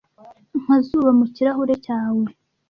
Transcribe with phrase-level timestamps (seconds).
[0.61, 2.25] nka zuba mu kirahure cyawe